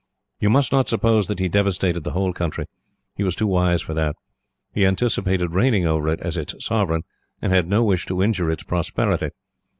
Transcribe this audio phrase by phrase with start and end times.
[0.39, 2.65] "You must not suppose that he devastated the whole country.
[3.15, 4.15] He was too wise for that.
[4.73, 7.03] He anticipated reigning over it as its sovereign,
[7.39, 9.29] and had no wish to injure its prosperity.